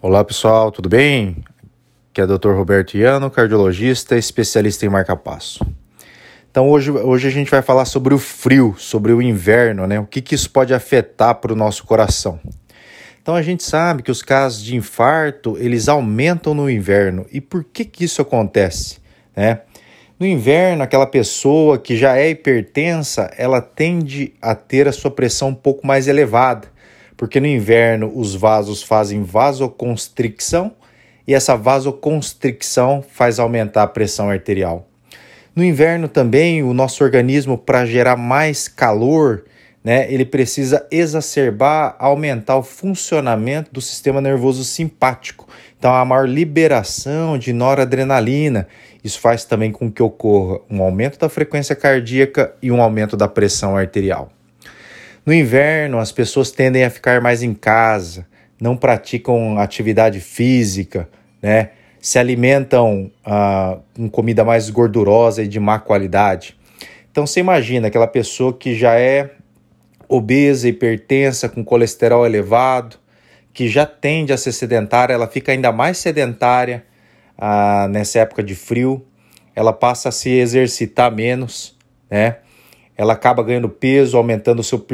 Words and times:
Olá 0.00 0.24
pessoal, 0.24 0.70
tudo 0.70 0.88
bem? 0.88 1.44
Aqui 2.10 2.20
é 2.20 2.24
o 2.24 2.38
Dr. 2.38 2.50
Roberto 2.50 2.96
Iano, 2.96 3.30
cardiologista, 3.30 4.16
especialista 4.16 4.84
em 4.84 4.88
marca-passo. 4.88 5.64
Então 6.50 6.68
hoje, 6.68 6.90
hoje 6.90 7.28
a 7.28 7.30
gente 7.30 7.50
vai 7.50 7.62
falar 7.62 7.84
sobre 7.84 8.12
o 8.12 8.18
frio, 8.18 8.74
sobre 8.78 9.12
o 9.12 9.22
inverno, 9.22 9.86
né? 9.86 9.98
O 9.98 10.06
que, 10.06 10.20
que 10.20 10.34
isso 10.34 10.50
pode 10.50 10.74
afetar 10.74 11.36
para 11.36 11.52
o 11.52 11.56
nosso 11.56 11.84
coração. 11.84 12.38
Então 13.22 13.34
a 13.34 13.42
gente 13.42 13.62
sabe 13.62 14.02
que 14.02 14.10
os 14.10 14.20
casos 14.20 14.62
de 14.62 14.76
infarto 14.76 15.56
eles 15.58 15.88
aumentam 15.88 16.52
no 16.52 16.68
inverno. 16.68 17.24
E 17.32 17.40
por 17.40 17.62
que, 17.62 17.84
que 17.84 18.04
isso 18.04 18.20
acontece? 18.20 18.98
Né? 19.34 19.60
No 20.18 20.26
inverno, 20.26 20.82
aquela 20.82 21.06
pessoa 21.06 21.78
que 21.78 21.96
já 21.96 22.16
é 22.16 22.30
hipertensa, 22.30 23.32
ela 23.36 23.60
tende 23.60 24.34
a 24.42 24.54
ter 24.54 24.86
a 24.86 24.92
sua 24.92 25.10
pressão 25.10 25.48
um 25.48 25.54
pouco 25.54 25.86
mais 25.86 26.06
elevada, 26.06 26.68
porque 27.16 27.40
no 27.40 27.46
inverno 27.46 28.12
os 28.14 28.34
vasos 28.34 28.82
fazem 28.82 29.22
vasoconstricção 29.22 30.72
e 31.26 31.34
essa 31.34 31.56
vasoconstricção 31.56 33.02
faz 33.06 33.38
aumentar 33.38 33.84
a 33.84 33.86
pressão 33.86 34.28
arterial. 34.28 34.88
No 35.54 35.62
inverno 35.62 36.08
também, 36.08 36.62
o 36.62 36.72
nosso 36.72 37.04
organismo, 37.04 37.58
para 37.58 37.84
gerar 37.84 38.16
mais 38.16 38.68
calor, 38.68 39.44
né, 39.84 40.10
ele 40.12 40.24
precisa 40.24 40.86
exacerbar, 40.90 41.94
aumentar 41.98 42.56
o 42.56 42.62
funcionamento 42.62 43.70
do 43.72 43.80
sistema 43.80 44.20
nervoso 44.20 44.64
simpático. 44.64 45.46
Então, 45.78 45.92
a 45.94 46.04
maior 46.04 46.28
liberação 46.28 47.36
de 47.36 47.52
noradrenalina. 47.52 48.68
Isso 49.02 49.18
faz 49.18 49.44
também 49.44 49.72
com 49.72 49.90
que 49.90 50.02
ocorra 50.02 50.60
um 50.70 50.80
aumento 50.80 51.18
da 51.18 51.28
frequência 51.28 51.74
cardíaca 51.74 52.54
e 52.62 52.70
um 52.70 52.80
aumento 52.80 53.16
da 53.16 53.26
pressão 53.26 53.76
arterial. 53.76 54.30
No 55.24 55.32
inverno, 55.32 55.98
as 55.98 56.10
pessoas 56.10 56.50
tendem 56.50 56.84
a 56.84 56.90
ficar 56.90 57.20
mais 57.20 57.42
em 57.42 57.54
casa, 57.54 58.26
não 58.60 58.76
praticam 58.76 59.58
atividade 59.58 60.18
física, 60.20 61.08
né? 61.40 61.70
se 62.00 62.18
alimentam 62.18 63.12
ah, 63.24 63.78
com 63.94 64.10
comida 64.10 64.44
mais 64.44 64.68
gordurosa 64.68 65.44
e 65.44 65.48
de 65.48 65.60
má 65.60 65.78
qualidade. 65.78 66.58
Então 67.12 67.24
você 67.24 67.38
imagina 67.38 67.86
aquela 67.86 68.08
pessoa 68.08 68.52
que 68.52 68.74
já 68.74 68.98
é 68.98 69.30
obesa, 70.08 70.68
hipertensa, 70.68 71.48
com 71.48 71.64
colesterol 71.64 72.26
elevado, 72.26 72.96
que 73.52 73.68
já 73.68 73.86
tende 73.86 74.32
a 74.32 74.36
ser 74.36 74.50
sedentária, 74.50 75.14
ela 75.14 75.28
fica 75.28 75.52
ainda 75.52 75.70
mais 75.70 75.98
sedentária 75.98 76.84
ah, 77.38 77.86
nessa 77.88 78.18
época 78.18 78.42
de 78.42 78.56
frio, 78.56 79.06
ela 79.54 79.72
passa 79.72 80.08
a 80.08 80.12
se 80.12 80.30
exercitar 80.30 81.12
menos, 81.14 81.78
né? 82.10 82.38
Ela 83.02 83.12
acaba 83.12 83.42
ganhando 83.42 83.68
peso, 83.68 84.16
aumentando 84.16 84.62
seu 84.62 84.84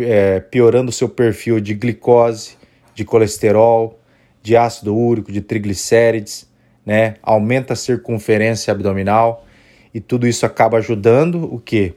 é, 0.00 0.40
piorando 0.40 0.90
o 0.90 0.92
seu 0.92 1.08
perfil 1.08 1.60
de 1.60 1.74
glicose, 1.74 2.56
de 2.94 3.04
colesterol, 3.04 3.98
de 4.42 4.56
ácido 4.56 4.96
úrico, 4.96 5.30
de 5.30 5.40
triglicérides 5.40 6.48
né? 6.88 7.16
Aumenta 7.22 7.74
a 7.74 7.76
circunferência 7.76 8.72
abdominal 8.72 9.44
e 9.92 10.00
tudo 10.00 10.26
isso 10.26 10.46
acaba 10.46 10.78
ajudando 10.78 11.44
o 11.54 11.60
que? 11.60 11.92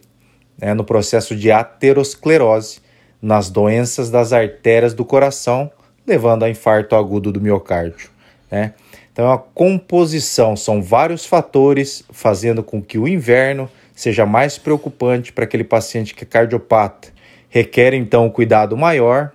É, 0.59 0.73
no 0.73 0.83
processo 0.83 1.33
de 1.33 1.49
aterosclerose, 1.49 2.81
nas 3.21 3.49
doenças 3.49 4.09
das 4.09 4.33
artérias 4.33 4.93
do 4.93 5.05
coração, 5.05 5.71
levando 6.05 6.43
a 6.43 6.49
infarto 6.49 6.93
agudo 6.93 7.31
do 7.31 7.39
miocárdio. 7.39 8.09
Né? 8.51 8.73
Então, 9.13 9.31
a 9.31 9.37
composição 9.37 10.57
são 10.57 10.83
vários 10.83 11.25
fatores 11.25 12.03
fazendo 12.11 12.61
com 12.61 12.81
que 12.81 12.97
o 12.97 13.07
inverno 13.07 13.69
seja 13.93 14.25
mais 14.25 14.57
preocupante 14.57 15.31
para 15.31 15.43
aquele 15.43 15.63
paciente 15.63 16.13
que 16.13 16.23
é 16.23 16.27
cardiopata. 16.27 17.09
Requer 17.49 17.93
então 17.93 18.25
um 18.25 18.29
cuidado 18.29 18.75
maior 18.77 19.31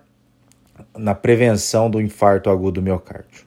na 0.96 1.14
prevenção 1.14 1.90
do 1.90 2.00
infarto 2.00 2.50
agudo 2.50 2.80
do 2.80 2.82
miocárdio. 2.82 3.46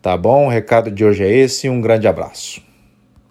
Tá 0.00 0.16
bom? 0.16 0.46
O 0.46 0.50
recado 0.50 0.90
de 0.90 1.04
hoje 1.04 1.24
é 1.24 1.32
esse. 1.32 1.68
Um 1.68 1.80
grande 1.80 2.06
abraço. 2.06 2.65